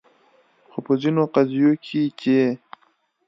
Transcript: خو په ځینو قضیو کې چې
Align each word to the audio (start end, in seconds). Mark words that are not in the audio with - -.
خو 0.71 0.79
په 0.85 0.93
ځینو 1.01 1.23
قضیو 1.35 1.71
کې 1.85 2.01
چې 2.19 2.37